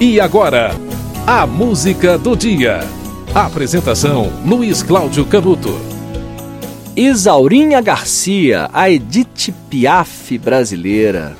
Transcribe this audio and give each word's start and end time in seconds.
E 0.00 0.18
agora, 0.18 0.70
a 1.26 1.46
música 1.46 2.16
do 2.16 2.34
dia. 2.34 2.80
Apresentação: 3.34 4.32
Luiz 4.46 4.82
Cláudio 4.82 5.26
Canuto. 5.26 5.78
Isaurinha 6.96 7.82
Garcia, 7.82 8.70
a 8.72 8.88
Edith 8.88 9.52
Piaf 9.68 10.38
brasileira. 10.38 11.36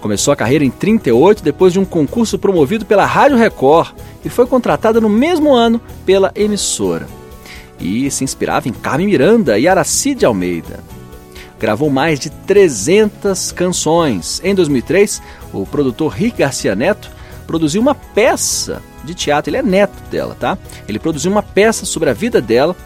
Começou 0.00 0.32
a 0.32 0.36
carreira 0.36 0.64
em 0.64 0.70
38 0.70 1.42
depois 1.42 1.74
de 1.74 1.78
um 1.78 1.84
concurso 1.84 2.38
promovido 2.38 2.86
pela 2.86 3.04
Rádio 3.04 3.36
Record 3.36 3.94
e 4.24 4.30
foi 4.30 4.46
contratada 4.46 4.98
no 4.98 5.10
mesmo 5.10 5.52
ano 5.52 5.78
pela 6.06 6.32
emissora. 6.34 7.06
E 7.78 8.10
se 8.10 8.24
inspirava 8.24 8.66
em 8.66 8.72
Carmen 8.72 9.08
Miranda 9.08 9.58
e 9.58 9.68
Aracide 9.68 10.24
Almeida. 10.24 10.82
Gravou 11.60 11.90
mais 11.90 12.18
de 12.18 12.30
300 12.30 13.52
canções. 13.52 14.40
Em 14.42 14.54
2003, 14.54 15.20
o 15.52 15.66
produtor 15.66 16.12
Rick 16.12 16.38
Garcia 16.38 16.74
Neto 16.74 17.12
produziu 17.46 17.80
uma 17.80 17.94
peça 17.94 18.82
de 19.04 19.14
teatro. 19.14 19.50
Ele 19.50 19.58
é 19.58 19.62
neto 19.62 20.02
dela, 20.10 20.36
tá? 20.38 20.58
Ele 20.88 20.98
produziu 20.98 21.30
uma 21.30 21.42
peça 21.42 21.84
sobre 21.86 22.10
a 22.10 22.12
vida 22.12 22.40
dela, 22.40 22.76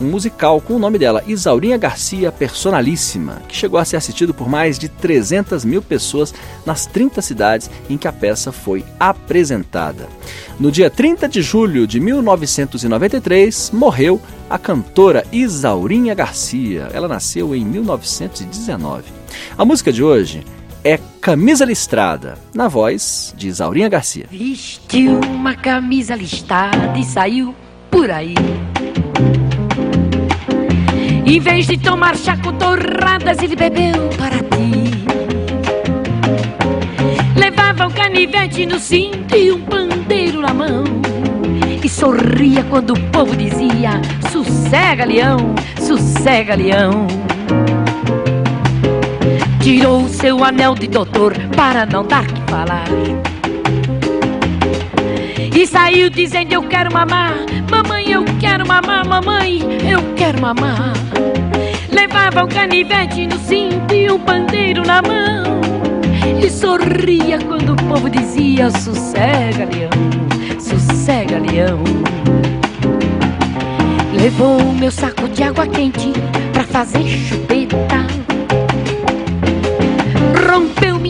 um 0.00 0.06
musical 0.06 0.60
com 0.60 0.74
o 0.74 0.78
nome 0.78 0.98
dela, 0.98 1.22
Isaurinha 1.26 1.78
Garcia 1.78 2.30
Personalíssima, 2.30 3.40
que 3.48 3.56
chegou 3.56 3.80
a 3.80 3.84
ser 3.84 3.96
assistido 3.96 4.34
por 4.34 4.48
mais 4.48 4.78
de 4.78 4.88
300 4.88 5.64
mil 5.64 5.80
pessoas 5.80 6.34
nas 6.64 6.86
30 6.86 7.22
cidades 7.22 7.70
em 7.88 7.96
que 7.96 8.06
a 8.06 8.12
peça 8.12 8.52
foi 8.52 8.84
apresentada. 9.00 10.06
No 10.60 10.70
dia 10.70 10.90
30 10.90 11.28
de 11.28 11.40
julho 11.40 11.86
de 11.86 11.98
1993, 11.98 13.70
morreu 13.72 14.20
a 14.48 14.58
cantora 14.58 15.24
Isaurinha 15.32 16.14
Garcia. 16.14 16.88
Ela 16.92 17.08
nasceu 17.08 17.54
em 17.54 17.64
1919. 17.64 19.04
A 19.56 19.64
música 19.64 19.92
de 19.92 20.02
hoje 20.02 20.44
é 20.86 21.00
Camisa 21.20 21.64
Listrada, 21.64 22.38
na 22.54 22.68
voz 22.68 23.34
de 23.36 23.48
Isaurinha 23.48 23.88
Garcia. 23.88 24.26
Vestiu 24.30 25.18
uma 25.18 25.52
camisa 25.56 26.14
listrada 26.14 26.96
e 26.96 27.02
saiu 27.02 27.52
por 27.90 28.08
aí. 28.08 28.36
Em 31.26 31.40
vez 31.40 31.66
de 31.66 31.76
tomar 31.76 32.16
chá 32.16 32.36
com 32.36 32.52
torradas, 32.52 33.42
ele 33.42 33.56
bebeu 33.56 34.08
para 34.16 34.36
ti. 34.38 34.86
Levava 37.34 37.88
um 37.88 37.90
canivete 37.90 38.64
no 38.64 38.78
cinto 38.78 39.34
e 39.34 39.50
um 39.50 39.62
pandeiro 39.62 40.40
na 40.40 40.54
mão. 40.54 40.84
E 41.82 41.88
sorria 41.88 42.62
quando 42.70 42.90
o 42.90 43.00
povo 43.10 43.34
dizia: 43.34 44.00
Sossega, 44.30 45.04
leão, 45.04 45.52
sossega, 45.80 46.54
leão. 46.54 47.25
Tirou 49.66 50.08
seu 50.08 50.44
anel 50.44 50.76
de 50.76 50.86
doutor 50.86 51.34
para 51.56 51.84
não 51.84 52.06
dar 52.06 52.24
que 52.24 52.40
falar. 52.42 52.86
E 55.52 55.66
saiu 55.66 56.08
dizendo: 56.08 56.52
Eu 56.52 56.62
quero 56.62 56.92
mamar, 56.92 57.34
mamãe, 57.68 58.12
eu 58.12 58.24
quero 58.38 58.64
mamar, 58.64 59.04
mamãe, 59.04 59.58
eu 59.90 60.14
quero 60.14 60.40
mamar. 60.40 60.92
Levava 61.90 62.44
um 62.44 62.46
canivete 62.46 63.26
no 63.26 63.36
cinto 63.40 63.92
e 63.92 64.08
um 64.08 64.20
pandeiro 64.20 64.84
na 64.86 65.02
mão. 65.02 65.60
E 66.40 66.48
sorria 66.48 67.40
quando 67.40 67.72
o 67.72 67.76
povo 67.88 68.08
dizia: 68.08 68.70
Sossega, 68.70 69.68
leão, 69.74 70.60
sossega, 70.60 71.40
leão. 71.40 71.82
Levou 74.12 74.62
meu 74.74 74.92
saco 74.92 75.28
de 75.28 75.42
água 75.42 75.66
quente 75.66 76.12
pra 76.52 76.62
fazer 76.62 77.02
chupeta 77.08 78.15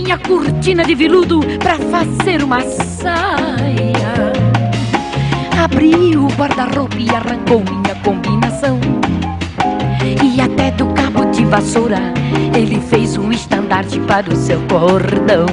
minha 0.06 0.18
cortina 0.18 0.84
de 0.84 0.94
veludo 0.94 1.40
pra 1.58 1.76
fazer 1.80 2.40
uma 2.40 2.60
saia. 2.60 4.32
Abriu 5.60 6.26
o 6.26 6.28
guarda-roupa 6.28 6.94
e 6.96 7.10
arrancou 7.10 7.61
minha 7.64 7.92
combinação. 8.05 8.78
E 10.22 10.40
até 10.40 10.70
do 10.70 10.86
cabo 10.95 11.24
de 11.33 11.45
vassoura 11.45 11.98
ele 12.55 12.80
fez 12.80 13.16
um 13.16 13.33
estandarte 13.33 13.98
para 13.98 14.33
o 14.33 14.36
seu 14.36 14.61
cordão. 14.68 15.46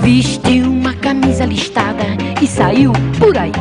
Vestiu 0.00 0.64
uma 0.64 0.94
camisa 0.94 1.44
listada 1.44 2.04
e 2.40 2.46
saiu 2.46 2.92
por 3.18 3.36
aí. 3.36 3.52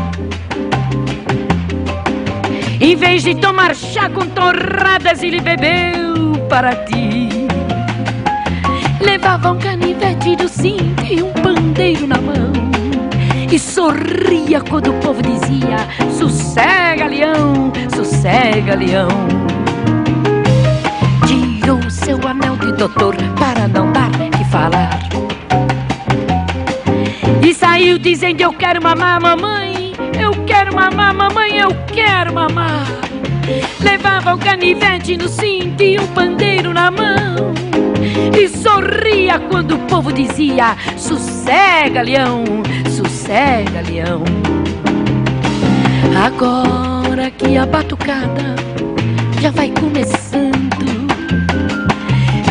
Em 2.79 2.95
vez 2.95 3.23
de 3.23 3.35
tomar 3.35 3.75
chá 3.75 4.09
com 4.09 4.25
torradas, 4.25 5.21
ele 5.21 5.41
bebeu 5.41 6.47
para 6.47 6.73
ti. 6.85 7.26
Levava 9.27 9.51
um 9.51 9.59
canivete 9.59 10.37
do 10.37 10.47
cinto 10.47 11.03
e 11.03 11.21
um 11.21 11.33
pandeiro 11.33 12.07
na 12.07 12.15
mão. 12.15 12.53
E 13.51 13.59
sorria 13.59 14.61
quando 14.61 14.91
o 14.91 14.93
povo 15.01 15.21
dizia: 15.21 15.85
Sossega, 16.17 17.07
leão, 17.07 17.73
sossega, 17.93 18.75
leão. 18.75 19.09
Tirou 21.27 21.89
seu 21.89 22.25
anel 22.25 22.55
de 22.55 22.71
doutor 22.71 23.17
para 23.37 23.67
não 23.67 23.91
dar 23.91 24.09
que 24.11 24.45
falar. 24.45 24.97
E 27.45 27.53
saiu 27.53 27.99
dizendo: 27.99 28.39
Eu 28.39 28.53
quero 28.53 28.81
mamar, 28.81 29.21
mamãe. 29.21 29.91
Eu 30.17 30.31
quero 30.45 30.73
mamar, 30.73 31.13
mamãe, 31.13 31.57
eu 31.57 31.75
quero 31.93 32.33
mamar. 32.33 32.87
Levava 33.81 34.35
um 34.35 34.37
canivete 34.37 35.17
no 35.17 35.27
cinto 35.27 35.83
e 35.83 35.99
um 35.99 36.07
pandeiro 36.07 36.71
na 36.73 36.89
mão. 36.89 37.53
E 38.39 38.47
sorria 38.47 39.06
quando 39.39 39.75
o 39.75 39.79
povo 39.79 40.11
dizia: 40.11 40.75
Sossega, 40.97 42.01
leão, 42.01 42.43
sossega, 42.89 43.81
leão. 43.81 44.23
Agora 46.25 47.29
que 47.31 47.57
a 47.57 47.65
batucada 47.65 48.55
já 49.39 49.51
vai 49.51 49.71
começando, 49.71 51.07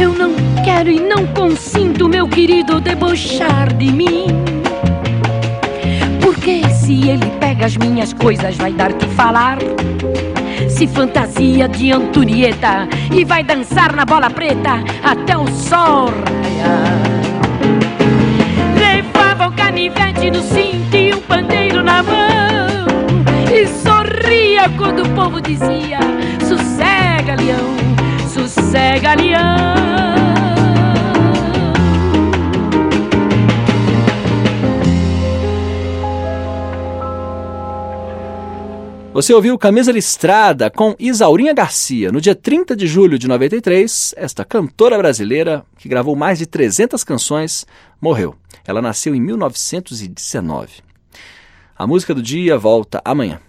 eu 0.00 0.12
não 0.12 0.32
quero 0.64 0.90
e 0.90 1.00
não 1.00 1.26
consinto, 1.28 2.08
meu 2.08 2.28
querido, 2.28 2.80
debochar 2.80 3.72
de 3.74 3.92
mim. 3.92 4.55
Se 6.86 7.08
ele 7.08 7.26
pega 7.40 7.66
as 7.66 7.76
minhas 7.76 8.12
coisas, 8.12 8.56
vai 8.56 8.72
dar 8.72 8.92
que 8.92 9.08
falar 9.08 9.58
se 10.68 10.86
fantasia 10.86 11.66
de 11.66 11.90
Antonieta 11.90 12.88
e 13.12 13.24
vai 13.24 13.42
dançar 13.42 13.92
na 13.92 14.04
bola 14.04 14.30
preta 14.30 14.84
até 15.02 15.36
o 15.36 15.48
sol 15.48 16.10
raiar. 16.10 17.02
Levava 18.78 19.48
o 19.48 19.52
canivete 19.56 20.30
no 20.30 20.40
cinto 20.40 20.96
e 20.96 21.12
um 21.12 21.20
pandeiro 21.22 21.82
na 21.82 22.04
mão 22.04 22.86
e 23.52 23.66
sorria 23.66 24.68
quando 24.78 25.02
o 25.02 25.08
povo 25.08 25.40
dizia: 25.40 25.98
Sossega, 26.38 27.34
leão, 27.34 27.74
sossega, 28.32 29.16
leão. 29.16 29.95
Você 39.16 39.32
ouviu 39.32 39.56
Camisa 39.56 39.90
Listrada 39.90 40.70
com 40.70 40.94
Isaurinha 40.98 41.54
Garcia. 41.54 42.12
No 42.12 42.20
dia 42.20 42.34
30 42.34 42.76
de 42.76 42.86
julho 42.86 43.18
de 43.18 43.26
93, 43.26 44.12
esta 44.14 44.44
cantora 44.44 44.98
brasileira, 44.98 45.64
que 45.78 45.88
gravou 45.88 46.14
mais 46.14 46.38
de 46.38 46.44
300 46.44 47.02
canções, 47.02 47.64
morreu. 47.98 48.34
Ela 48.66 48.82
nasceu 48.82 49.14
em 49.14 49.20
1919. 49.22 50.82
A 51.74 51.86
música 51.86 52.14
do 52.14 52.20
dia 52.20 52.58
volta 52.58 53.00
amanhã. 53.02 53.40